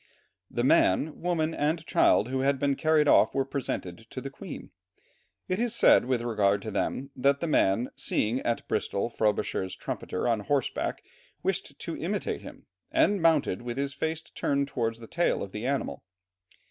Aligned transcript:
The 0.49 0.63
man, 0.63 1.21
woman, 1.21 1.53
and 1.53 1.85
child 1.85 2.29
who 2.29 2.39
had 2.39 2.57
been 2.57 2.75
carried 2.75 3.07
off 3.07 3.35
were 3.35 3.45
presented 3.45 4.07
to 4.09 4.19
the 4.19 4.31
Queen. 4.31 4.71
It 5.47 5.59
is 5.59 5.75
said 5.75 6.05
with 6.05 6.23
regard 6.23 6.63
to 6.63 6.71
them, 6.71 7.11
that 7.15 7.39
the 7.39 7.45
man, 7.45 7.91
seeing 7.95 8.39
at 8.39 8.67
Bristol 8.67 9.11
Frobisher's 9.11 9.75
trumpeter 9.75 10.27
on 10.27 10.39
horseback 10.39 11.05
wished 11.43 11.77
to 11.77 11.95
imitate 11.95 12.41
him, 12.41 12.65
and 12.91 13.21
mounted 13.21 13.61
with 13.61 13.77
his 13.77 13.93
face 13.93 14.23
turned 14.23 14.67
towards 14.67 14.97
the 14.97 15.05
tail 15.07 15.43
of 15.43 15.51
the 15.51 15.67
animal. 15.67 16.03